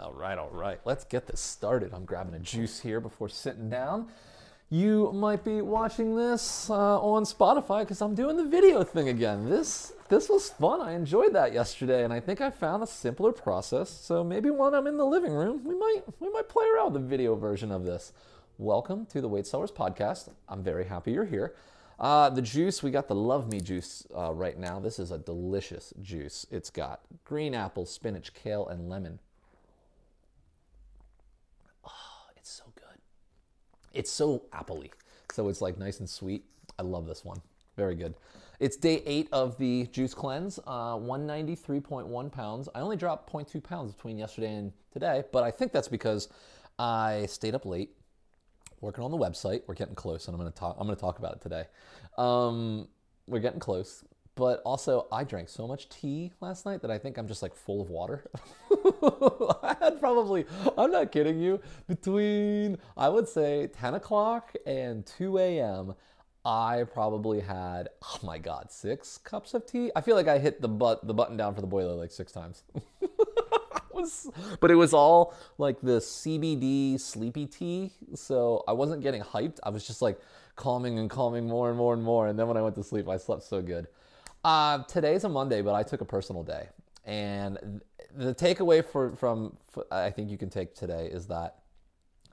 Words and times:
All 0.00 0.14
right, 0.14 0.38
all 0.38 0.48
right. 0.48 0.80
Let's 0.86 1.04
get 1.04 1.26
this 1.26 1.40
started. 1.40 1.92
I'm 1.92 2.06
grabbing 2.06 2.32
a 2.32 2.38
juice 2.38 2.80
here 2.80 3.00
before 3.00 3.28
sitting 3.28 3.68
down. 3.68 4.08
You 4.70 5.12
might 5.12 5.44
be 5.44 5.60
watching 5.60 6.16
this 6.16 6.70
uh, 6.70 6.98
on 7.02 7.24
Spotify 7.24 7.80
because 7.80 8.00
I'm 8.00 8.14
doing 8.14 8.38
the 8.38 8.46
video 8.46 8.82
thing 8.82 9.10
again. 9.10 9.50
This 9.50 9.92
this 10.08 10.30
was 10.30 10.48
fun. 10.48 10.80
I 10.80 10.92
enjoyed 10.92 11.34
that 11.34 11.52
yesterday, 11.52 12.02
and 12.02 12.14
I 12.14 12.20
think 12.20 12.40
I 12.40 12.50
found 12.50 12.82
a 12.82 12.86
simpler 12.86 13.30
process. 13.30 13.90
So 13.90 14.24
maybe 14.24 14.48
when 14.48 14.74
I'm 14.74 14.86
in 14.86 14.96
the 14.96 15.04
living 15.04 15.32
room, 15.32 15.64
we 15.64 15.74
might 15.74 16.02
we 16.18 16.30
might 16.30 16.48
play 16.48 16.64
around 16.74 16.94
with 16.94 17.02
the 17.02 17.08
video 17.08 17.34
version 17.34 17.70
of 17.70 17.84
this. 17.84 18.14
Welcome 18.56 19.04
to 19.06 19.20
the 19.20 19.28
Wade 19.28 19.46
Sellers 19.46 19.70
Podcast. 19.70 20.30
I'm 20.48 20.62
very 20.62 20.86
happy 20.86 21.12
you're 21.12 21.26
here. 21.26 21.54
Uh, 21.98 22.30
the 22.30 22.40
juice, 22.40 22.82
we 22.82 22.90
got 22.90 23.06
the 23.06 23.14
Love 23.14 23.52
Me 23.52 23.60
juice 23.60 24.06
uh, 24.16 24.32
right 24.32 24.58
now. 24.58 24.80
This 24.80 24.98
is 24.98 25.10
a 25.10 25.18
delicious 25.18 25.92
juice. 26.00 26.46
It's 26.50 26.70
got 26.70 27.00
green 27.26 27.54
apple, 27.54 27.84
spinach, 27.84 28.32
kale, 28.32 28.66
and 28.66 28.88
lemon. 28.88 29.18
It's 32.40 32.56
so 32.56 32.64
good. 32.74 32.98
It's 33.92 34.10
so 34.10 34.44
appley. 34.52 34.90
So 35.32 35.48
it's 35.48 35.60
like 35.60 35.78
nice 35.78 36.00
and 36.00 36.08
sweet. 36.08 36.44
I 36.78 36.82
love 36.82 37.06
this 37.06 37.24
one. 37.24 37.40
Very 37.76 37.94
good. 37.94 38.14
It's 38.58 38.76
day 38.76 39.02
eight 39.06 39.28
of 39.32 39.56
the 39.56 39.86
juice 39.86 40.12
cleanse, 40.12 40.58
uh, 40.66 40.96
193.1 40.96 42.30
pounds. 42.30 42.68
I 42.74 42.80
only 42.80 42.96
dropped 42.96 43.32
0.2 43.32 43.62
pounds 43.62 43.94
between 43.94 44.18
yesterday 44.18 44.54
and 44.54 44.72
today, 44.92 45.24
but 45.32 45.42
I 45.42 45.50
think 45.50 45.72
that's 45.72 45.88
because 45.88 46.28
I 46.78 47.26
stayed 47.26 47.54
up 47.54 47.64
late 47.64 47.90
working 48.80 49.02
on 49.02 49.10
the 49.10 49.16
website. 49.16 49.62
We're 49.66 49.74
getting 49.74 49.94
close, 49.94 50.28
and 50.28 50.34
I'm 50.34 50.40
to 50.52 50.58
talk. 50.58 50.76
I'm 50.78 50.88
to 50.88 50.94
talk 50.94 51.18
about 51.18 51.34
it 51.34 51.40
today. 51.40 51.64
Um, 52.18 52.88
we're 53.26 53.40
getting 53.40 53.60
close, 53.60 54.04
but 54.34 54.62
also 54.64 55.06
I 55.12 55.24
drank 55.24 55.48
so 55.48 55.66
much 55.66 55.88
tea 55.88 56.32
last 56.40 56.64
night 56.66 56.82
that 56.82 56.90
I 56.90 56.98
think 56.98 57.18
I'm 57.18 57.28
just 57.28 57.42
like 57.42 57.54
full 57.54 57.80
of 57.82 57.90
water. 57.90 58.24
I 59.62 59.76
had 59.80 60.00
probably, 60.00 60.46
I'm 60.78 60.90
not 60.90 61.12
kidding 61.12 61.38
you, 61.38 61.60
between 61.88 62.78
I 62.96 63.08
would 63.08 63.28
say 63.28 63.68
10 63.68 63.94
o'clock 63.94 64.54
and 64.66 65.04
2 65.06 65.38
a.m. 65.38 65.94
I 66.44 66.84
probably 66.90 67.40
had, 67.40 67.90
oh 68.02 68.18
my 68.22 68.38
God, 68.38 68.70
six 68.70 69.18
cups 69.18 69.52
of 69.52 69.66
tea. 69.66 69.90
I 69.94 70.00
feel 70.00 70.16
like 70.16 70.28
I 70.28 70.38
hit 70.38 70.62
the 70.62 70.68
but 70.68 71.06
the 71.06 71.12
button 71.12 71.36
down 71.36 71.54
for 71.54 71.60
the 71.60 71.66
boiler 71.66 71.94
like 71.94 72.10
six 72.10 72.32
times. 72.32 72.62
but 74.60 74.70
it 74.70 74.74
was 74.74 74.94
all 74.94 75.34
like 75.58 75.80
the 75.80 75.98
CBD 75.98 76.98
sleepy 76.98 77.46
tea. 77.46 77.92
So 78.14 78.64
I 78.66 78.72
wasn't 78.72 79.02
getting 79.02 79.22
hyped. 79.22 79.58
I 79.62 79.70
was 79.70 79.86
just 79.86 80.00
like 80.00 80.18
calming 80.56 80.98
and 80.98 81.10
calming 81.10 81.46
more 81.46 81.68
and 81.68 81.76
more 81.76 81.92
and 81.92 82.02
more. 82.02 82.26
And 82.26 82.38
then 82.38 82.48
when 82.48 82.56
I 82.56 82.62
went 82.62 82.74
to 82.76 82.82
sleep, 82.82 83.08
I 83.08 83.16
slept 83.18 83.42
so 83.42 83.60
good. 83.60 83.86
Uh, 84.42 84.82
today's 84.84 85.24
a 85.24 85.28
Monday, 85.28 85.60
but 85.60 85.74
I 85.74 85.82
took 85.82 86.00
a 86.00 86.04
personal 86.04 86.42
day. 86.42 86.68
And 87.04 87.82
the 88.16 88.34
takeaway 88.34 88.84
for, 88.84 89.14
from 89.16 89.56
I 89.90 90.10
think 90.10 90.30
you 90.30 90.38
can 90.38 90.48
take 90.48 90.74
today 90.74 91.08
is 91.12 91.26
that 91.26 91.56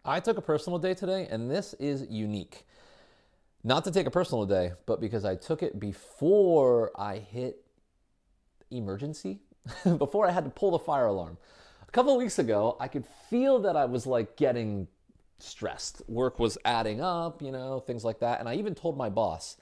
I 0.05 0.21
took 0.21 0.37
a 0.37 0.41
personal 0.41 0.79
day 0.79 0.93
today, 0.93 1.27
and 1.29 1.51
this 1.51 1.73
is 1.75 2.07
unique. 2.09 2.65
Not 3.63 3.83
to 3.83 3.91
take 3.91 4.07
a 4.07 4.11
personal 4.11 4.45
day, 4.45 4.71
but 4.85 5.01
because 5.01 5.25
I 5.25 5.35
took 5.35 5.61
it 5.61 5.79
before 5.79 6.91
I 6.95 7.17
hit 7.17 7.65
emergency, 8.71 9.41
before 9.97 10.25
I 10.25 10.31
had 10.31 10.45
to 10.45 10.49
pull 10.49 10.71
the 10.71 10.79
fire 10.79 11.07
alarm. 11.07 11.37
A 11.85 11.91
couple 11.91 12.15
weeks 12.17 12.39
ago, 12.39 12.77
I 12.79 12.87
could 12.87 13.05
feel 13.29 13.59
that 13.59 13.75
I 13.75 13.83
was 13.83 14.05
like 14.05 14.37
getting 14.37 14.87
stressed. 15.39 16.01
Work 16.07 16.39
was 16.39 16.57
adding 16.63 17.01
up, 17.01 17.41
you 17.41 17.51
know, 17.51 17.81
things 17.81 18.05
like 18.05 18.19
that. 18.19 18.39
And 18.39 18.47
I 18.47 18.55
even 18.55 18.75
told 18.75 18.97
my 18.97 19.09
boss, 19.09 19.57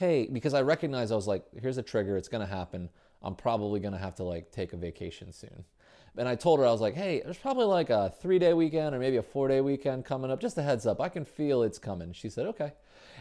hey, 0.00 0.26
because 0.32 0.54
I 0.54 0.62
recognized 0.62 1.12
I 1.12 1.16
was 1.16 1.26
like, 1.26 1.44
here's 1.60 1.76
a 1.76 1.82
trigger, 1.82 2.16
it's 2.16 2.28
gonna 2.28 2.46
happen. 2.46 2.88
I'm 3.22 3.34
probably 3.34 3.80
gonna 3.80 3.98
have 3.98 4.14
to 4.14 4.24
like 4.24 4.50
take 4.50 4.72
a 4.72 4.78
vacation 4.78 5.30
soon. 5.30 5.64
And 6.16 6.26
I 6.26 6.36
told 6.36 6.58
her, 6.58 6.66
I 6.66 6.72
was 6.72 6.80
like, 6.80 6.94
hey, 6.94 7.20
there's 7.22 7.36
probably 7.36 7.66
like 7.66 7.90
a 7.90 8.10
three 8.18 8.38
day 8.38 8.54
weekend 8.54 8.94
or 8.94 8.98
maybe 8.98 9.18
a 9.18 9.22
four 9.22 9.46
day 9.46 9.60
weekend 9.60 10.06
coming 10.06 10.30
up. 10.30 10.40
Just 10.40 10.56
a 10.56 10.62
heads 10.62 10.86
up. 10.86 11.02
I 11.02 11.10
can 11.10 11.26
feel 11.26 11.62
it's 11.62 11.78
coming. 11.78 12.14
She 12.14 12.30
said, 12.30 12.46
okay. 12.46 12.72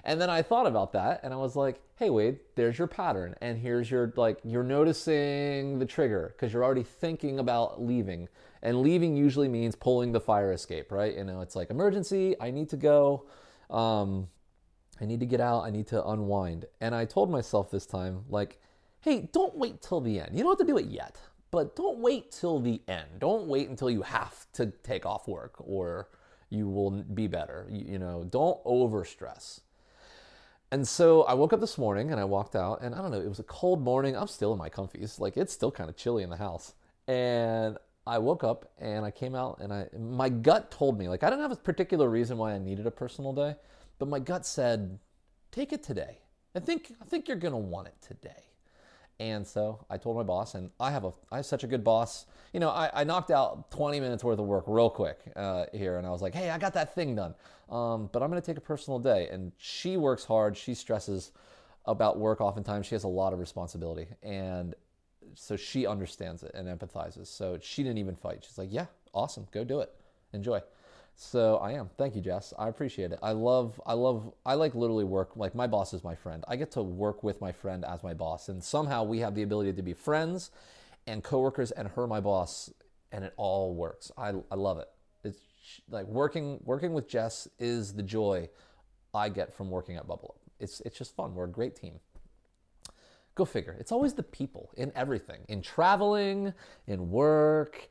And 0.05 0.22
then 0.22 0.30
I 0.30 0.41
thought 0.41 0.67
about 0.67 0.94
that 0.94 1.19
and 1.22 1.33
I 1.33 1.38
was 1.38 1.57
like, 1.57 1.81
hey, 1.97 2.09
Wade, 2.09 2.39
there's 2.56 2.78
your 2.78 2.88
pattern. 2.88 3.35
And 3.41 3.57
here's 3.57 3.91
your, 3.91 4.13
like, 4.16 4.39
you're 4.45 4.63
noticing 4.63 5.79
the 5.79 5.85
trigger 5.85 6.34
because 6.34 6.53
you're 6.53 6.63
already 6.63 6.84
thinking 6.84 7.39
about 7.39 7.84
leaving. 7.84 8.29
And 8.62 8.81
leaving 8.81 9.18
usually 9.18 9.50
means 9.50 9.75
pulling 9.75 10.13
the 10.13 10.22
fire 10.22 10.53
escape, 10.53 10.94
right? 10.94 11.13
You 11.13 11.25
know, 11.25 11.41
it's 11.41 11.57
like 11.57 11.72
emergency, 11.72 12.38
I 12.39 12.51
need 12.51 12.69
to 12.69 12.78
go. 12.78 13.25
Um, 13.69 14.29
I 15.02 15.06
need 15.06 15.20
to 15.20 15.26
get 15.26 15.42
out. 15.42 15.64
I 15.64 15.70
need 15.70 15.88
to 15.88 16.06
unwind. 16.06 16.66
And 16.82 16.94
I 16.94 17.06
told 17.06 17.30
myself 17.30 17.72
this 17.72 17.86
time, 17.86 18.26
like, 18.30 18.60
hey, 19.02 19.30
don't 19.32 19.56
wait 19.56 19.82
till 19.82 20.02
the 20.02 20.20
end. 20.20 20.36
You 20.36 20.44
don't 20.44 20.52
have 20.52 20.66
to 20.68 20.72
do 20.72 20.78
it 20.78 20.88
yet, 20.88 21.18
but 21.52 21.76
don't 21.76 22.00
wait 22.00 22.32
till 22.32 22.60
the 22.60 22.82
end. 22.88 23.08
Don't 23.20 23.48
wait 23.48 23.70
until 23.70 23.90
you 23.90 24.02
have 24.02 24.46
to 24.54 24.68
take 24.84 25.06
off 25.06 25.28
work 25.28 25.54
or 25.58 26.10
you 26.50 26.68
will 26.68 26.92
be 26.92 27.28
better. 27.28 27.68
You, 27.70 27.94
you 27.94 28.00
know, 28.00 28.26
don't 28.30 28.64
overstress. 28.66 29.62
And 30.72 30.88
so 30.88 31.24
I 31.24 31.34
woke 31.34 31.54
up 31.54 31.62
this 31.62 31.78
morning 31.78 32.12
and 32.12 32.20
I 32.20 32.26
walked 32.26 32.56
out, 32.56 32.81
and 32.81 32.94
I 32.94 33.02
don't 33.02 33.10
know, 33.10 33.20
it 33.20 33.28
was 33.28 33.40
a 33.40 33.44
cold 33.44 33.81
morning. 33.81 34.16
I'm 34.16 34.28
still 34.28 34.54
in 34.54 34.60
my 34.60 34.70
comfies. 34.70 35.20
Like, 35.20 35.36
it's 35.36 35.52
still 35.52 35.72
kind 35.72 35.90
of 35.90 35.96
chilly 35.96 36.22
in 36.22 36.30
the 36.30 36.38
house. 36.38 36.74
And 37.08 37.78
I 38.06 38.20
woke 38.20 38.44
up 38.44 38.72
and 38.78 39.04
I 39.04 39.10
came 39.10 39.34
out, 39.34 39.60
and 39.62 39.74
I 39.74 39.88
my 39.98 40.30
gut 40.30 40.70
told 40.70 41.00
me, 41.00 41.08
like, 41.08 41.24
I 41.24 41.30
didn't 41.31 41.42
have 41.42 41.52
a 41.52 41.56
particular 41.56 42.08
reason 42.08 42.38
why 42.38 42.54
I 42.54 42.60
needed 42.60 42.86
a 42.86 42.92
personal 42.92 43.34
day, 43.34 43.56
but 44.00 44.08
my 44.08 44.20
gut 44.20 44.46
said, 44.46 44.98
take 45.52 45.72
it 45.72 45.84
today. 45.84 46.20
I 46.56 46.60
think 46.60 46.92
I 47.02 47.06
think 47.06 47.28
you're 47.28 47.38
gonna 47.38 47.58
want 47.58 47.88
it 47.88 47.96
today. 48.02 48.44
And 49.20 49.46
so 49.46 49.86
I 49.90 49.98
told 49.98 50.16
my 50.16 50.24
boss, 50.24 50.56
and 50.56 50.72
I 50.80 50.92
have 50.92 51.04
a 51.04 51.12
I 51.32 51.38
have 51.38 51.46
such 51.46 51.64
a 51.64 51.68
good 51.68 51.84
boss. 51.84 52.26
You 52.54 52.60
know, 52.60 52.70
I, 52.70 52.90
I 52.94 53.04
knocked 53.04 53.32
out 53.32 53.70
20 53.70 54.00
minutes 54.00 54.24
worth 54.24 54.40
of 54.40 54.46
work 54.46 54.64
real 54.66 54.90
quick 54.90 55.20
uh, 55.36 55.66
here, 55.74 55.98
and 55.98 56.08
I 56.08 56.10
was 56.10 56.22
like, 56.22 56.34
hey, 56.34 56.50
I 56.50 56.58
got 56.58 56.74
that 56.74 56.96
thing 56.96 57.16
done. 57.16 57.36
Um, 57.70 58.10
but 58.12 58.24
I'm 58.24 58.32
to 58.32 58.42
take 58.42 58.58
a 58.58 58.62
personal 58.62 58.98
day. 58.98 59.28
And 59.30 59.52
she 59.58 59.98
works 59.98 60.24
hard. 60.24 60.58
She 60.58 60.74
stresses 60.74 61.31
about 61.86 62.18
work 62.18 62.42
oftentimes. 62.42 62.88
She 62.88 62.96
has 62.96 63.04
a 63.04 63.10
lot 63.10 63.34
of 63.34 63.40
responsibility, 63.40 64.08
and 64.24 64.74
so 65.36 65.56
she 65.56 65.86
understands 65.86 66.44
it 66.44 66.52
and 66.54 66.68
empathizes. 66.68 67.28
So 67.28 67.60
she 67.62 67.84
didn't 67.84 67.98
even 67.98 68.16
fight. 68.16 68.46
She's 68.48 68.58
like, 68.58 68.70
yeah, 68.72 68.86
awesome, 69.14 69.48
go 69.52 69.64
do 69.64 69.81
it, 69.81 69.94
enjoy. 70.34 70.62
So 71.22 71.57
I 71.57 71.74
am. 71.74 71.90
Thank 71.97 72.16
you, 72.16 72.22
Jess. 72.22 72.53
I 72.57 72.69
appreciate 72.69 73.12
it. 73.12 73.19
I 73.22 73.34
love, 73.34 73.80
I 73.85 73.91
love, 73.91 74.31
I 74.46 74.53
like 74.53 74.74
literally 74.74 75.03
work. 75.03 75.35
Like 75.35 75.53
my 75.53 75.68
boss 75.68 75.94
is 75.94 76.02
my 76.02 76.16
friend. 76.16 76.46
I 76.47 76.56
get 76.56 76.72
to 76.72 76.81
work 76.81 77.24
with 77.24 77.41
my 77.41 77.52
friend 77.52 77.84
as 77.84 78.02
my 78.03 78.13
boss, 78.13 78.47
and 78.47 78.63
somehow 78.63 79.03
we 79.03 79.19
have 79.19 79.35
the 79.35 79.44
ability 79.44 79.74
to 79.74 79.81
be 79.81 79.91
friends 79.91 80.50
and 81.07 81.22
coworkers, 81.22 81.72
and 81.72 81.90
her 81.90 82.07
my 82.07 82.22
boss, 82.22 82.72
and 83.12 83.25
it 83.25 83.34
all 83.35 83.75
works. 83.75 84.13
I, 84.18 84.31
I 84.50 84.56
love 84.56 84.78
it. 84.80 84.88
It's 85.25 85.40
like 85.90 86.06
working, 86.06 86.62
working 86.63 86.94
with 86.94 87.09
Jess 87.09 87.50
is 87.59 87.91
the 87.94 88.03
joy 88.03 88.47
I 89.13 89.28
get 89.28 89.53
from 89.53 89.69
working 89.69 89.97
at 89.97 90.07
Bubble 90.07 90.36
Up. 90.36 90.51
It's, 90.57 90.80
it's 90.81 90.97
just 90.97 91.18
fun. 91.18 91.36
We're 91.36 91.46
a 91.46 91.50
great 91.50 91.75
team. 91.75 92.00
Go 93.36 93.44
figure. 93.44 93.75
It's 93.78 93.91
always 93.91 94.13
the 94.13 94.24
people 94.24 94.72
in 94.78 94.94
everything, 94.96 95.41
in 95.50 95.62
traveling, 95.62 96.53
in 96.88 97.09
work 97.12 97.90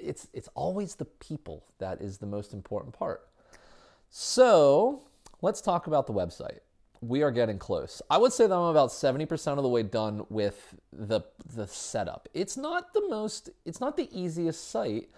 it's 0.00 0.28
it's 0.32 0.48
always 0.54 0.94
the 0.94 1.04
people 1.04 1.64
that 1.78 2.00
is 2.00 2.18
the 2.18 2.26
most 2.26 2.52
important 2.52 2.94
part. 2.94 3.28
So 4.10 5.02
let's 5.42 5.60
talk 5.60 5.86
about 5.86 6.06
the 6.06 6.12
website. 6.12 6.60
We 7.00 7.22
are 7.22 7.30
getting 7.30 7.58
close. 7.58 8.00
I 8.08 8.16
would 8.16 8.32
say 8.32 8.46
that 8.46 8.54
I'm 8.54 8.62
about 8.62 8.88
70% 8.88 9.58
of 9.58 9.62
the 9.62 9.68
way 9.68 9.82
done 9.82 10.24
with 10.30 10.74
the 10.92 11.22
the 11.54 11.66
setup. 11.66 12.28
It's 12.32 12.56
not 12.56 12.92
the 12.94 13.08
most 13.08 13.50
it's 13.64 13.80
not 13.80 13.96
the 13.96 14.08
easiest 14.10 14.70
site. 14.70 15.10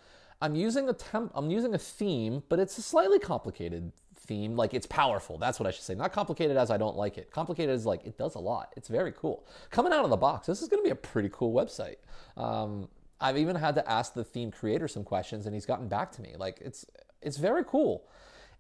I'm 0.43 0.55
using 0.55 0.89
a 0.89 0.93
temp 0.93 1.33
I'm 1.35 1.51
using 1.51 1.75
a 1.75 1.79
theme, 1.79 2.43
but 2.49 2.59
it's 2.59 2.77
a 2.79 2.83
slightly 2.83 3.19
complicated 3.19 3.93
theme. 4.27 4.57
Like 4.57 4.75
it's 4.75 4.87
powerful. 4.87 5.39
That's 5.39 5.61
what 5.61 5.67
I 5.67 5.71
should 5.71 5.85
say. 5.85 5.95
Not 5.95 6.13
complicated 6.13 6.57
as 6.57 6.71
I 6.71 6.77
don't 6.77 6.97
like 6.97 7.19
it. 7.19 7.31
Complicated 7.31 7.75
is 7.75 7.87
like 7.87 8.05
it 8.05 8.19
does 8.19 8.35
a 8.35 8.41
lot. 8.41 8.73
It's 8.77 8.89
very 8.89 9.13
cool. 9.13 9.47
Coming 9.71 9.93
out 9.93 10.05
of 10.05 10.11
the 10.11 10.17
box, 10.17 10.47
this 10.47 10.63
is 10.63 10.69
going 10.69 10.83
to 10.83 10.85
be 10.85 10.91
a 10.91 10.97
pretty 10.97 11.31
cool 11.33 11.53
website. 11.53 11.97
Um, 12.37 12.89
I've 13.21 13.39
even 13.39 13.57
had 13.57 13.75
to 13.77 13.91
ask 13.91 14.15
the 14.15 14.25
theme 14.25 14.51
creator 14.51 14.89
some 14.89 15.05
questions 15.05 15.47
and 15.47 15.55
he's 15.55 15.67
gotten 15.67 15.89
back 15.89 16.13
to 16.13 16.23
me. 16.23 16.35
Like 16.39 16.61
it's 16.61 16.85
it's 17.23 17.37
very 17.37 17.65
cool. 17.65 18.07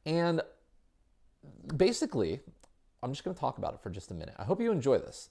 And 0.04 0.40
basically, 1.76 2.40
I'm 3.02 3.12
just 3.12 3.24
going 3.24 3.34
to 3.34 3.40
talk 3.40 3.58
about 3.58 3.74
it 3.74 3.80
for 3.80 3.90
just 3.90 4.10
a 4.10 4.14
minute. 4.14 4.34
I 4.38 4.44
hope 4.44 4.60
you 4.60 4.72
enjoy 4.72 4.98
this. 4.98 5.28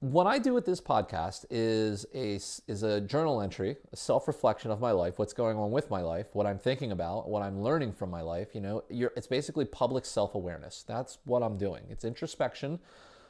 What 0.00 0.26
I 0.26 0.38
do 0.38 0.52
with 0.52 0.66
this 0.66 0.80
podcast 0.80 1.44
is 1.48 2.06
a 2.12 2.34
is 2.34 2.82
a 2.82 3.00
journal 3.00 3.40
entry, 3.40 3.76
a 3.92 3.96
self-reflection 3.96 4.72
of 4.72 4.80
my 4.80 4.90
life, 4.90 5.18
what's 5.18 5.32
going 5.32 5.56
on 5.56 5.70
with 5.70 5.90
my 5.90 6.00
life, 6.00 6.26
what 6.32 6.44
I'm 6.44 6.58
thinking 6.58 6.90
about, 6.90 7.28
what 7.28 7.40
I'm 7.40 7.62
learning 7.62 7.92
from 7.92 8.10
my 8.10 8.20
life, 8.20 8.48
you 8.52 8.60
know, 8.60 8.82
it's 8.90 9.28
basically 9.28 9.64
public 9.64 10.04
self-awareness. 10.04 10.84
That's 10.88 11.18
what 11.24 11.42
I'm 11.44 11.56
doing. 11.56 11.84
It's 11.88 12.04
introspection, 12.04 12.80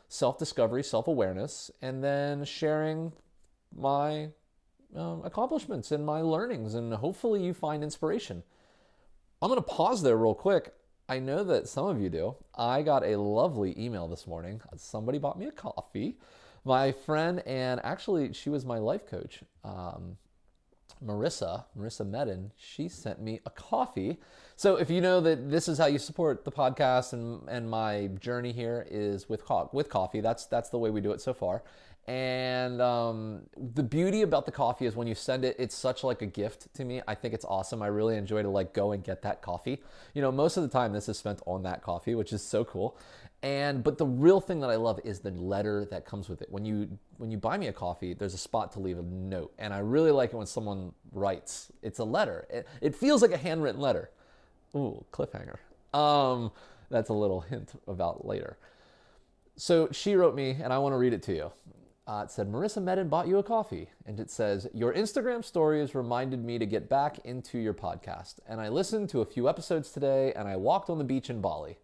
self-discovery, 0.09 0.83
self-awareness, 0.83 1.71
and 1.83 2.03
then 2.03 2.43
sharing 2.45 3.13
my 3.77 4.31
um, 4.97 5.23
accomplishments 5.25 5.93
and 5.93 6.05
my 6.05 6.21
learnings, 6.21 6.75
and 6.75 6.93
hopefully 6.95 7.43
you 7.43 7.55
find 7.55 7.83
inspiration. 7.83 8.43
I'm 9.41 9.49
going 9.49 9.61
to 9.61 9.67
pause 9.67 10.03
there 10.03 10.17
real 10.17 10.35
quick. 10.35 10.73
I 11.09 11.19
know 11.19 11.45
that 11.45 11.69
some 11.69 11.87
of 11.87 12.01
you 12.01 12.09
do. 12.09 12.37
I 12.55 12.83
got 12.83 13.05
a 13.05 13.17
lovely 13.17 13.79
email 13.79 14.09
this 14.09 14.27
morning. 14.27 14.61
Somebody 14.77 15.19
bought 15.19 15.39
me 15.39 15.47
a 15.47 15.53
coffee. 15.53 16.17
My 16.65 16.93
friend, 16.93 17.43
and 17.45 17.81
actually, 17.83 18.33
she 18.33 18.51
was 18.51 18.65
my 18.65 18.79
life 18.79 19.07
coach. 19.07 19.41
Um, 19.65 20.17
Marisa, 21.05 21.65
Marisa 21.77 22.09
Medin, 22.09 22.51
she 22.57 22.89
sent 22.89 23.21
me 23.21 23.41
a 23.45 23.51
coffee. 23.51 24.19
So 24.57 24.77
if 24.77 24.91
you 24.91 25.01
know 25.01 25.21
that 25.21 25.51
this 25.51 25.67
is 25.69 25.79
how 25.79 25.87
you 25.87 25.99
support 25.99 26.45
the 26.45 26.53
podcast 26.53 27.13
and, 27.13 27.49
and 27.49 27.69
my 27.69 28.09
journey 28.21 28.53
here 28.53 28.87
is 28.89 29.29
with 29.29 29.45
co- 29.45 29.69
with 29.73 29.89
coffee, 29.89 30.21
that's 30.21 30.47
that's 30.47 30.71
the 30.71 30.79
way 30.79 30.91
we 30.91 31.01
do 31.01 31.11
it 31.13 31.21
so 31.21 31.35
far. 31.35 31.63
And 32.09 32.81
um, 32.83 33.43
the 33.57 33.83
beauty 33.83 34.23
about 34.23 34.45
the 34.45 34.51
coffee 34.51 34.87
is 34.87 34.97
when 34.97 35.07
you 35.07 35.15
send 35.15 35.45
it, 35.45 35.55
it's 35.59 35.77
such 35.77 36.03
like 36.03 36.21
a 36.21 36.27
gift 36.27 36.75
to 36.75 36.85
me. 36.85 37.01
I 37.07 37.15
think 37.15 37.33
it's 37.33 37.45
awesome. 37.45 37.81
I 37.81 37.87
really 37.87 38.17
enjoy 38.17 38.43
to 38.43 38.49
like 38.49 38.73
go 38.73 38.91
and 38.91 39.05
get 39.05 39.23
that 39.23 39.41
coffee. 39.41 39.81
You 40.13 40.23
know, 40.23 40.33
most 40.33 40.57
of 40.57 40.65
the 40.65 40.69
time 40.69 40.93
this 40.93 41.09
is 41.09 41.17
spent 41.17 41.41
on 41.47 41.63
that 41.63 41.83
coffee, 41.83 42.17
which 42.17 42.33
is 42.33 42.43
so 42.43 42.65
cool. 42.65 42.99
And 43.45 43.83
but 43.85 43.99
the 43.99 44.07
real 44.07 44.41
thing 44.41 44.61
that 44.61 44.71
I 44.71 44.77
love 44.77 45.01
is 45.05 45.21
the 45.21 45.31
letter 45.31 45.85
that 45.87 46.05
comes 46.05 46.29
with 46.29 46.43
it. 46.43 46.51
When 46.51 46.65
you 46.65 46.89
when 47.19 47.31
you 47.31 47.39
buy 47.39 47.57
me 47.57 47.69
a 47.69 47.73
coffee, 47.73 48.15
there's 48.15 48.35
a 48.35 48.39
spot 48.39 48.73
to 48.73 48.81
leave 48.81 48.99
a 48.99 49.03
note, 49.03 49.53
and 49.59 49.75
I 49.75 49.79
really 49.79 50.13
like 50.13 50.33
it 50.33 50.37
when 50.37 50.47
someone 50.47 50.93
writes. 51.13 51.73
It's 51.83 51.99
a 51.99 52.05
letter. 52.05 52.47
It, 52.51 52.69
it 52.81 52.95
feels 52.95 53.21
like 53.21 53.33
a 53.33 53.37
handwritten 53.37 53.81
letter. 53.81 54.11
Ooh, 54.77 55.05
cliffhanger. 55.13 55.57
Um, 55.97 56.53
that's 56.89 57.11
a 57.11 57.15
little 57.15 57.41
hint 57.41 57.73
about 57.89 58.25
later. 58.27 58.59
So 59.57 59.89
she 59.91 60.15
wrote 60.15 60.35
me, 60.35 60.51
and 60.63 60.73
I 60.73 60.79
want 60.79 60.93
to 60.93 60.97
read 60.97 61.13
it 61.13 61.23
to 61.25 61.35
you. 61.35 61.53
Uh, 62.05 62.23
it 62.25 62.31
said, 62.33 62.51
Marisa 62.51 62.83
Medin 62.83 63.09
bought 63.09 63.29
you 63.29 63.39
a 63.39 63.43
coffee. 63.45 63.89
And 64.07 64.19
it 64.19 64.29
says, 64.29 64.67
Your 64.75 64.93
Instagram 64.93 65.45
stories 65.45 65.95
reminded 65.95 66.45
me 66.45 66.59
to 66.59 66.67
get 66.67 66.89
back 66.89 67.21
into 67.25 67.59
your 67.59 67.75
podcast. 67.75 68.41
And 68.49 68.61
I 68.61 68.69
listened 68.69 69.09
to 69.11 69.21
a 69.21 69.27
few 69.27 69.49
episodes 69.49 69.91
today, 69.91 70.33
and 70.35 70.49
I 70.49 70.57
walked 70.57 70.91
on 70.91 70.99
the 70.99 71.05
beach 71.05 71.31
in 71.31 71.41
Bali. 71.41 71.79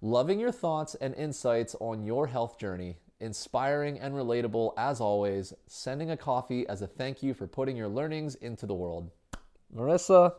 Loving 0.00 0.38
your 0.38 0.52
thoughts 0.52 0.94
and 0.96 1.12
insights 1.14 1.74
on 1.80 2.04
your 2.04 2.28
health 2.28 2.56
journey. 2.56 2.98
Inspiring 3.18 3.98
and 3.98 4.14
relatable 4.14 4.74
as 4.76 5.00
always. 5.00 5.52
Sending 5.66 6.10
a 6.10 6.16
coffee 6.16 6.68
as 6.68 6.80
a 6.80 6.86
thank 6.86 7.22
you 7.22 7.34
for 7.34 7.48
putting 7.48 7.76
your 7.76 7.88
learnings 7.88 8.36
into 8.36 8.66
the 8.66 8.74
world. 8.74 9.10
Marisa, 9.74 10.34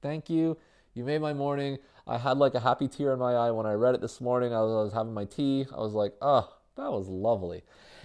thank 0.00 0.28
you. 0.28 0.56
You 0.94 1.04
made 1.04 1.20
my 1.20 1.32
morning. 1.32 1.78
I 2.06 2.18
had 2.18 2.36
like 2.36 2.54
a 2.54 2.60
happy 2.60 2.88
tear 2.88 3.12
in 3.12 3.20
my 3.20 3.34
eye 3.34 3.52
when 3.52 3.64
I 3.64 3.74
read 3.74 3.94
it 3.94 4.00
this 4.00 4.20
morning. 4.20 4.52
I 4.52 4.60
was, 4.60 4.72
I 4.72 4.82
was 4.82 4.92
having 4.92 5.14
my 5.14 5.24
tea. 5.24 5.66
I 5.72 5.78
was 5.78 5.92
like, 5.92 6.14
oh, 6.20 6.52
that 6.76 6.90
was 6.90 7.08
lovely. 7.08 7.62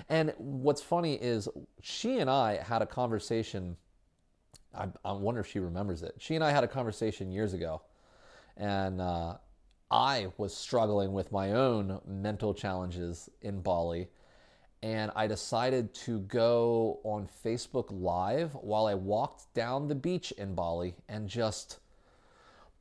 And 0.10 0.34
what's 0.38 0.82
funny 0.82 1.16
is 1.16 1.48
she 1.82 2.20
and 2.20 2.30
I 2.30 2.58
had 2.58 2.82
a 2.82 2.86
conversation. 2.86 3.78
I, 4.76 4.88
I 5.04 5.12
wonder 5.12 5.42
if 5.42 5.48
she 5.48 5.60
remembers 5.60 6.04
it. 6.04 6.16
She 6.18 6.36
and 6.36 6.44
I 6.44 6.52
had 6.52 6.64
a 6.64 6.68
conversation 6.68 7.32
years 7.32 7.54
ago. 7.54 7.82
And 8.56 9.02
uh, 9.02 9.38
I 9.90 10.28
was 10.38 10.56
struggling 10.56 11.14
with 11.14 11.32
my 11.32 11.54
own 11.54 12.02
mental 12.06 12.54
challenges 12.54 13.30
in 13.42 13.62
Bali. 13.62 14.10
And 14.84 15.12
I 15.16 15.28
decided 15.28 15.94
to 16.06 16.20
go 16.22 17.00
on 17.04 17.28
Facebook 17.44 17.88
Live 17.90 18.54
while 18.54 18.86
I 18.86 18.94
walked 18.94 19.54
down 19.54 19.88
the 19.88 19.96
beach 19.96 20.32
in 20.34 20.54
Bali 20.54 20.96
and 21.10 21.28
just 21.28 21.80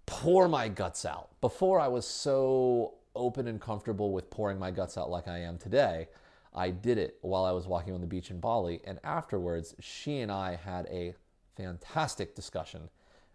pour 0.04 0.46
my 0.48 0.68
guts 0.68 1.04
out. 1.04 1.30
Before 1.40 1.80
I 1.80 1.88
was 1.88 2.06
so 2.06 2.94
open 3.14 3.48
and 3.48 3.60
comfortable 3.60 4.12
with 4.12 4.30
pouring 4.30 4.58
my 4.58 4.70
guts 4.70 4.98
out 4.98 5.10
like 5.10 5.26
I 5.26 5.38
am 5.38 5.58
today, 5.58 6.08
I 6.56 6.70
did 6.70 6.98
it 6.98 7.18
while 7.20 7.44
I 7.44 7.52
was 7.52 7.66
walking 7.66 7.94
on 7.94 8.00
the 8.00 8.06
beach 8.06 8.30
in 8.30 8.40
Bali. 8.40 8.80
And 8.84 8.98
afterwards, 9.04 9.74
she 9.78 10.20
and 10.20 10.32
I 10.32 10.56
had 10.56 10.86
a 10.86 11.14
fantastic 11.56 12.34
discussion. 12.34 12.88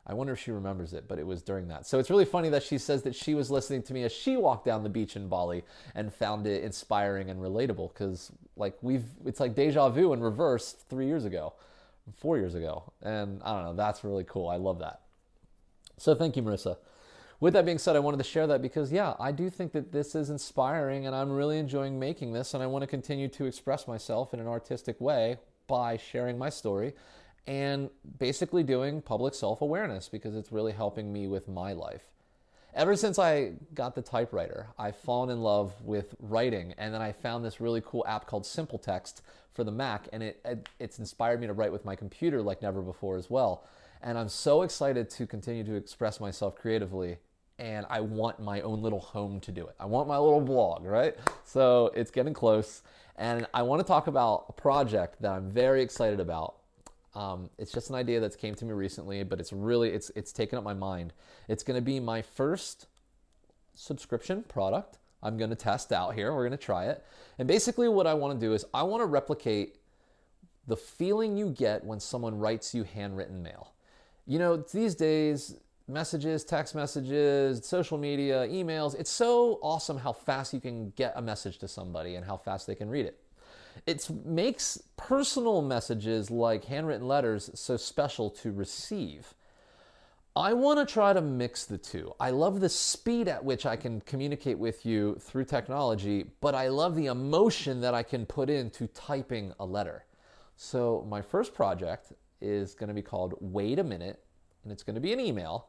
I 0.08 0.16
wonder 0.16 0.34
if 0.34 0.40
she 0.40 0.50
remembers 0.50 0.94
it, 0.94 1.08
but 1.08 1.20
it 1.20 1.28
was 1.28 1.44
during 1.44 1.68
that. 1.68 1.86
So 1.86 2.00
it's 2.00 2.10
really 2.10 2.26
funny 2.26 2.50
that 2.50 2.64
she 2.64 2.80
says 2.80 3.04
that 3.04 3.14
she 3.14 3.36
was 3.36 3.52
listening 3.52 3.84
to 3.84 3.94
me 3.94 4.04
as 4.04 4.12
she 4.12 4.36
walked 4.36 4.66
down 4.66 4.82
the 4.82 4.90
beach 4.90 5.16
in 5.16 5.28
Bali 5.28 5.64
and 5.94 6.12
found 6.12 6.48
it 6.48 6.64
inspiring 6.64 7.30
and 7.30 7.40
relatable 7.40 7.94
because 7.94 8.32
like 8.58 8.76
we've 8.82 9.06
it's 9.26 9.40
like 9.40 9.54
deja 9.54 9.90
vu 9.90 10.12
in 10.14 10.20
reverse 10.20 10.74
3 10.90 11.06
years 11.06 11.24
ago, 11.24 11.54
4 12.18 12.40
years 12.40 12.56
ago. 12.56 12.92
And 13.04 13.44
I 13.44 13.54
don't 13.54 13.64
know, 13.64 13.76
that's 13.76 14.04
really 14.04 14.24
cool. 14.24 14.50
I 14.50 14.56
love 14.56 14.80
that. 14.80 15.02
So 15.98 16.16
thank 16.16 16.36
you, 16.36 16.42
Marisa. 16.42 16.78
With 17.42 17.54
that 17.56 17.66
being 17.66 17.80
said, 17.80 17.96
I 17.96 18.00
wanted 18.00 18.18
to 18.18 18.24
share 18.24 18.46
that 18.46 18.62
because, 18.62 18.92
yeah, 18.92 19.16
I 19.20 19.32
do 19.32 19.50
think 19.50 19.72
that 19.72 19.92
this 19.92 20.14
is 20.14 20.30
inspiring 20.30 21.08
and 21.08 21.16
I'm 21.16 21.32
really 21.32 21.58
enjoying 21.58 22.00
making 22.00 22.34
this. 22.34 22.54
And 22.54 22.62
I 22.62 22.68
want 22.68 22.84
to 22.84 22.88
continue 22.88 23.28
to 23.30 23.46
express 23.46 23.88
myself 23.88 24.32
in 24.32 24.40
an 24.40 24.48
artistic 24.48 25.02
way 25.02 25.38
by 25.68 25.98
sharing 25.98 26.38
my 26.38 26.50
story 26.50 26.94
and 27.48 27.90
basically 28.20 28.62
doing 28.62 29.02
public 29.02 29.34
self 29.34 29.62
awareness 29.62 30.08
because 30.08 30.36
it's 30.36 30.52
really 30.52 30.72
helping 30.72 31.12
me 31.12 31.28
with 31.28 31.48
my 31.48 31.74
life. 31.74 32.04
Ever 32.76 32.96
since 32.96 33.18
I 33.18 33.54
got 33.74 33.96
the 33.96 34.04
typewriter, 34.04 34.68
I've 34.78 34.96
fallen 34.96 35.32
in 35.32 35.42
love 35.42 35.74
with 35.82 36.14
writing, 36.20 36.74
and 36.78 36.94
then 36.94 37.02
I 37.02 37.12
found 37.12 37.44
this 37.44 37.60
really 37.60 37.82
cool 37.84 38.06
app 38.08 38.28
called 38.28 38.46
Simple 38.46 38.78
Text 38.78 39.24
for 39.52 39.66
the 39.66 39.72
Mac, 39.72 40.08
and 40.14 40.24
it, 40.24 40.40
it 40.46 40.70
it's 40.80 41.00
inspired 41.00 41.42
me 41.42 41.48
to 41.48 41.54
write 41.54 41.72
with 41.72 41.84
my 41.84 41.96
computer 41.96 42.42
like 42.42 42.62
never 42.62 42.82
before 42.82 43.18
as 43.18 43.30
well. 43.30 43.66
And 44.02 44.18
I'm 44.18 44.30
so 44.30 44.62
excited 44.62 45.10
to 45.10 45.28
continue 45.28 45.64
to 45.66 45.76
express 45.76 46.20
myself 46.20 46.56
creatively. 46.56 47.18
And 47.62 47.86
I 47.92 48.02
want 48.02 48.40
my 48.40 48.62
own 48.62 48.82
little 48.82 49.00
home 49.00 49.40
to 49.42 49.52
do 49.52 49.68
it. 49.68 49.76
I 49.80 49.86
want 49.86 50.08
my 50.08 50.18
little 50.18 50.42
blog, 50.42 50.84
right? 50.84 51.16
So 51.44 51.92
it's 51.94 52.10
getting 52.10 52.34
close. 52.34 52.82
And 53.18 53.46
I 53.54 53.62
want 53.62 53.80
to 53.82 53.88
talk 53.88 54.08
about 54.08 54.46
a 54.50 54.52
project 54.52 55.22
that 55.22 55.32
I'm 55.32 55.52
very 55.52 55.84
excited 55.84 56.20
about. 56.20 56.56
Um, 57.14 57.52
it's 57.60 57.72
just 57.72 57.90
an 57.90 57.96
idea 57.96 58.20
that's 58.20 58.36
came 58.36 58.56
to 58.56 58.66
me 58.66 58.74
recently, 58.74 59.24
but 59.24 59.40
it's 59.40 59.54
really 59.54 59.90
it's 59.90 60.10
it's 60.16 60.32
taken 60.32 60.58
up 60.58 60.64
my 60.64 60.74
mind. 60.74 61.14
It's 61.48 61.62
going 61.62 61.78
to 61.78 61.86
be 61.86 62.00
my 62.00 62.24
first 62.24 62.88
subscription 63.76 64.42
product. 64.44 64.98
I'm 65.22 65.38
going 65.38 65.52
to 65.52 65.56
test 65.56 65.92
out 65.92 66.16
here. 66.16 66.34
We're 66.34 66.48
going 66.48 66.58
to 66.58 66.66
try 66.66 66.86
it. 66.86 67.06
And 67.38 67.48
basically, 67.48 67.90
what 67.90 68.08
I 68.08 68.16
want 68.16 68.40
to 68.40 68.44
do 68.44 68.54
is 68.54 68.66
I 68.74 68.82
want 68.82 69.02
to 69.02 69.06
replicate 69.06 69.76
the 70.66 70.78
feeling 70.78 71.38
you 71.38 71.52
get 71.52 71.84
when 71.84 72.00
someone 72.00 72.40
writes 72.40 72.74
you 72.74 72.86
handwritten 72.86 73.44
mail 73.44 73.72
you 74.32 74.40
know, 74.40 74.58
these 74.58 74.96
days, 74.96 75.56
messages, 75.88 76.44
text 76.44 76.76
messages, 76.76 77.66
social 77.66 77.98
media, 77.98 78.48
emails, 78.48 78.96
it's 79.00 79.12
so 79.12 79.60
awesome 79.62 79.98
how 79.98 80.14
fast 80.14 80.54
you 80.54 80.60
can 80.60 80.92
get 80.92 81.14
a 81.16 81.22
message 81.22 81.58
to 81.60 81.68
somebody 81.68 82.16
and 82.16 82.26
how 82.26 82.38
fast 82.38 82.68
they 82.68 82.76
can 82.76 82.90
read 82.90 83.06
it. 83.06 83.20
It 83.86 84.08
makes 84.26 84.82
personal 84.98 85.62
messages 85.62 86.30
like 86.30 86.66
handwritten 86.66 87.08
letters 87.08 87.50
so 87.54 87.78
special 87.78 88.30
to 88.32 88.52
receive. 88.52 89.34
I 90.36 90.54
want 90.54 90.80
to 90.80 90.92
try 90.92 91.12
to 91.12 91.20
mix 91.20 91.66
the 91.66 91.78
two. 91.78 92.14
I 92.18 92.30
love 92.30 92.62
the 92.62 92.70
speed 92.70 93.28
at 93.28 93.44
which 93.44 93.66
I 93.66 93.76
can 93.76 94.00
communicate 94.02 94.58
with 94.58 94.86
you 94.86 95.18
through 95.20 95.44
technology, 95.46 96.26
but 96.40 96.56
I 96.56 96.70
love 96.70 96.96
the 96.96 97.08
emotion 97.08 97.82
that 97.82 97.94
I 97.94 98.04
can 98.04 98.26
put 98.26 98.50
into 98.50 98.88
typing 98.88 99.54
a 99.60 99.66
letter. 99.66 100.06
So, 100.56 101.06
my 101.10 101.22
first 101.22 101.54
project 101.54 102.14
is 102.40 102.76
going 102.76 102.88
to 102.88 102.94
be 102.94 103.02
called 103.02 103.36
Wade 103.42 103.80
A 103.80 103.84
Minute, 103.84 104.24
and 104.64 104.72
it's 104.72 104.84
going 104.84 104.96
to 104.96 105.02
be 105.02 105.14
an 105.14 105.20
email, 105.20 105.68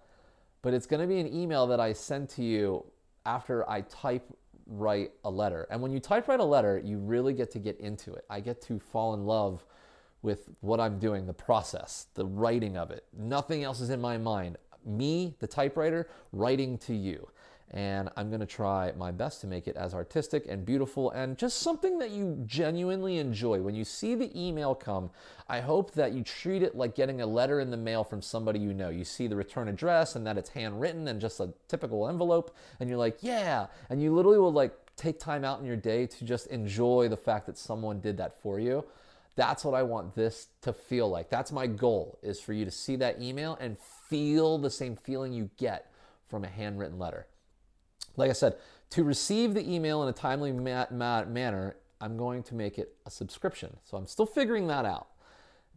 but 0.63 0.75
it's 0.75 0.87
going 0.87 1.01
to 1.01 1.07
be 1.07 1.21
an 1.21 1.33
email 1.33 1.67
that 1.67 1.81
I 1.81 1.93
send 1.93 2.29
to 2.31 2.43
you 2.43 2.85
after 3.27 3.69
I 3.69 3.83
type 3.83 4.25
write 4.67 5.13
a 5.25 5.31
letter. 5.31 5.67
And 5.71 5.83
when 5.83 5.93
you 5.93 6.01
type 6.01 6.29
write 6.29 6.41
a 6.41 6.45
letter, 6.45 6.81
you 6.85 6.99
really 6.99 7.33
get 7.33 7.51
to 7.53 7.59
get 7.59 7.79
into 7.81 8.13
it. 8.15 8.25
I 8.31 8.41
get 8.41 8.63
to 8.63 8.79
fall 8.79 9.15
in 9.15 9.27
love 9.27 9.65
with 10.23 10.49
what 10.61 10.79
I'm 10.79 10.99
doing, 10.99 11.27
the 11.27 11.35
process, 11.35 12.07
the 12.15 12.25
writing 12.25 12.77
of 12.77 12.91
it. 12.91 13.05
Nothing 13.17 13.65
else 13.65 13.81
is 13.81 13.91
in 13.91 14.01
my 14.01 14.19
mind. 14.19 14.57
Me, 14.85 15.35
the 15.41 15.47
typewriter, 15.47 16.09
writing 16.33 16.79
to 16.79 16.95
you 16.95 17.29
and 17.73 18.11
I'm 18.17 18.29
going 18.29 18.41
to 18.41 18.47
try 18.47 18.93
my 18.99 19.11
best 19.11 19.41
to 19.41 19.47
make 19.47 19.67
it 19.67 19.77
as 19.77 19.95
artistic 19.95 20.45
and 20.47 20.65
beautiful 20.67 21.11
and 21.13 21.39
just 21.39 21.61
something 21.61 21.99
that 21.99 22.11
you 22.11 22.43
genuinely 22.47 23.17
enjoy. 23.17 23.63
When 23.63 23.75
you 23.75 23.85
see 23.85 24.15
the 24.15 24.31
email 24.39 24.75
come, 24.75 25.11
I 25.49 25.61
hope 25.61 25.93
that 25.93 26.13
you 26.13 26.23
treat 26.23 26.63
it 26.63 26.77
like 26.77 26.95
getting 26.95 27.23
a 27.23 27.27
letter 27.27 27.61
in 27.61 27.71
the 27.71 27.77
mail 27.77 28.05
from 28.05 28.21
somebody 28.21 28.59
you 28.59 28.75
know. 28.75 28.91
You 28.91 29.05
see 29.05 29.27
the 29.27 29.37
return 29.37 29.69
address 29.69 30.17
and 30.17 30.27
that 30.27 30.37
it's 30.37 30.51
handwritten 30.51 31.09
and 31.09 31.21
just 31.21 31.41
a 31.41 31.53
typical 31.69 32.09
envelope, 32.09 32.55
and 32.79 32.91
you're 32.91 32.99
like, 32.99 33.19
yeah. 33.21 33.69
And 33.89 34.03
you 34.03 34.15
literally 34.15 34.39
will 34.39 34.53
like 34.53 34.75
take 34.97 35.19
time 35.19 35.45
out 35.45 35.59
in 35.59 35.65
your 35.65 35.77
day 35.77 36.07
to 36.07 36.25
just 36.25 36.49
enjoy 36.49 37.09
the 37.09 37.17
fact 37.17 37.47
that 37.47 37.57
someone 37.57 38.01
did 38.01 38.19
that 38.19 38.41
for 38.43 38.61
you. 38.61 38.85
That's 39.35 39.65
what 39.65 39.73
I 39.73 39.83
want 39.83 40.15
this 40.15 40.49
to 40.61 40.75
feel 40.75 41.09
like. 41.09 41.31
That's 41.31 41.53
my 41.53 41.67
goal 41.67 42.19
is 42.23 42.39
for 42.39 42.53
you 42.53 42.67
to 42.67 42.71
see 42.71 42.97
that 42.97 43.23
email 43.23 43.57
and 43.61 43.79
feel 43.79 44.59
the 44.59 44.69
same 44.69 44.95
feeling 44.95 45.33
you 45.33 45.49
get 45.57 45.91
from 46.29 46.45
a 46.45 46.49
handwritten 46.49 46.99
letter. 46.99 47.27
Like 48.17 48.31
I 48.31 48.35
said, 48.35 48.57
to 48.91 49.05
receive 49.05 49.55
the 49.55 49.69
email 49.69 50.03
in 50.03 50.09
a 50.09 50.13
timely 50.13 50.53
ma- 50.53 50.87
ma- 50.91 51.25
manner, 51.25 51.77
I'm 52.01 52.17
going 52.17 52.43
to 52.45 52.55
make 52.55 52.79
it 52.79 52.95
a 53.07 53.11
subscription. 53.11 53.77
So 53.85 53.97
I'm 53.97 54.07
still 54.07 54.27
figuring 54.27 54.67
that 54.67 54.85
out. 54.85 55.09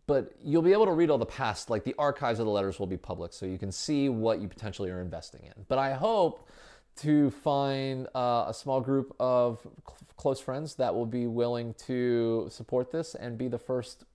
But 0.08 0.34
you'll 0.44 0.62
be 0.62 0.74
able 0.74 0.86
to 0.86 0.92
read 0.92 1.10
all 1.10 1.18
the 1.18 1.26
past, 1.26 1.70
like 1.70 1.84
the 1.84 1.96
archives 1.98 2.40
of 2.40 2.46
the 2.46 2.52
letters 2.52 2.80
will 2.80 2.88
be 2.88 2.98
public, 2.98 3.34
so 3.34 3.46
you 3.46 3.58
can 3.58 3.72
see 3.72 4.08
what 4.08 4.40
you 4.40 4.48
potentially 4.48 4.92
are 4.92 5.02
investing 5.02 5.42
in. 5.46 5.66
But 5.68 5.80
I 5.80 5.94
hope 5.94 6.48
to 6.98 7.32
find 7.32 8.08
uh, 8.14 8.46
a 8.48 8.54
small 8.54 8.82
group 8.82 9.16
of 9.20 9.60
cl- 9.64 9.98
close 10.16 10.40
friends 10.40 10.76
that 10.76 10.94
will 10.94 11.08
be 11.08 11.26
willing 11.26 11.74
to 11.88 12.48
support 12.52 12.92
this 12.92 13.16
and 13.16 13.38
be 13.38 13.48
the 13.48 13.58
first 13.58 14.06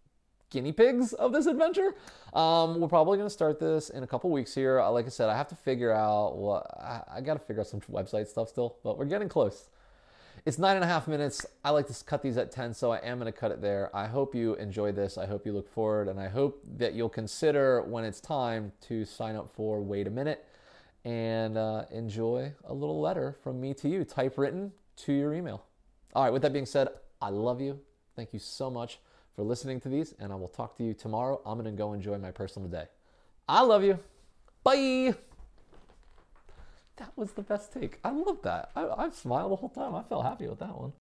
guinea 0.50 0.72
pigs 0.72 1.12
of 1.14 1.32
this 1.32 1.46
adventure. 1.46 1.94
Um, 2.34 2.80
we're 2.80 2.88
probably 2.88 3.16
going 3.16 3.28
to 3.28 3.32
start 3.32 3.58
this 3.58 3.90
in 3.90 4.02
a 4.02 4.06
couple 4.06 4.30
weeks 4.30 4.54
here. 4.54 4.80
Uh, 4.80 4.90
like 4.90 5.06
I 5.06 5.08
said, 5.08 5.28
I 5.28 5.36
have 5.36 5.48
to 5.48 5.54
figure 5.54 5.92
out 5.92 6.36
what 6.36 6.66
I, 6.78 7.02
I 7.16 7.20
got 7.20 7.34
to 7.34 7.40
figure 7.40 7.60
out 7.60 7.68
some 7.68 7.80
website 7.82 8.26
stuff 8.26 8.48
still, 8.48 8.76
but 8.82 8.98
we're 8.98 9.04
getting 9.06 9.28
close. 9.28 9.68
It's 10.46 10.58
nine 10.58 10.76
and 10.76 10.84
a 10.84 10.88
half 10.88 11.06
minutes. 11.06 11.44
I 11.64 11.70
like 11.70 11.86
to 11.86 12.04
cut 12.04 12.22
these 12.22 12.36
at 12.36 12.50
10, 12.50 12.74
so 12.74 12.90
I 12.90 12.98
am 12.98 13.18
going 13.18 13.30
to 13.30 13.38
cut 13.38 13.52
it 13.52 13.60
there. 13.60 13.94
I 13.94 14.06
hope 14.06 14.34
you 14.34 14.54
enjoy 14.54 14.90
this. 14.90 15.18
I 15.18 15.26
hope 15.26 15.44
you 15.46 15.52
look 15.52 15.68
forward, 15.68 16.08
and 16.08 16.18
I 16.18 16.28
hope 16.28 16.64
that 16.78 16.94
you'll 16.94 17.10
consider 17.10 17.82
when 17.82 18.04
it's 18.04 18.20
time 18.20 18.72
to 18.88 19.04
sign 19.04 19.36
up 19.36 19.54
for 19.54 19.80
Wade 19.80 20.06
A 20.06 20.10
Minute 20.10 20.44
and 21.04 21.56
uh, 21.56 21.84
enjoy 21.90 22.52
a 22.64 22.74
little 22.74 23.00
letter 23.00 23.36
from 23.42 23.60
me 23.60 23.74
to 23.74 23.88
you, 23.88 24.04
typewritten 24.04 24.72
to 24.96 25.12
your 25.12 25.34
email. 25.34 25.64
All 26.14 26.24
right, 26.24 26.32
with 26.32 26.42
that 26.42 26.52
being 26.52 26.66
said, 26.66 26.88
I 27.20 27.28
love 27.28 27.60
you. 27.60 27.78
Thank 28.16 28.32
you 28.32 28.38
so 28.38 28.70
much 28.70 28.98
for 29.40 29.44
listening 29.44 29.80
to 29.80 29.88
these, 29.88 30.14
and 30.18 30.34
I 30.34 30.36
will 30.36 30.48
talk 30.48 30.76
to 30.76 30.84
you 30.84 30.92
tomorrow. 30.92 31.40
I'm 31.46 31.58
going 31.58 31.64
to 31.64 31.78
go 31.78 31.94
enjoy 31.94 32.18
my 32.18 32.30
personal 32.30 32.68
day. 32.68 32.84
I 33.48 33.62
love 33.62 33.82
you. 33.82 33.98
Bye. 34.62 35.14
That 36.96 37.16
was 37.16 37.32
the 37.32 37.40
best 37.40 37.72
take. 37.72 38.00
I 38.04 38.10
love 38.10 38.42
that. 38.42 38.70
I, 38.76 38.86
I 38.86 39.08
smiled 39.08 39.52
the 39.52 39.56
whole 39.56 39.70
time. 39.70 39.94
I 39.94 40.02
felt 40.02 40.26
happy 40.26 40.46
with 40.46 40.58
that 40.58 40.78
one. 40.78 40.92